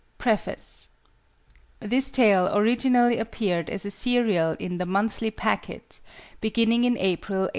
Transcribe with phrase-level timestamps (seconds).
[0.17, 0.89] PREFACE.
[1.79, 5.99] This Tale originally appeared as a serial in The Monthly Packet,
[6.41, 7.49] beginning in April, 1880.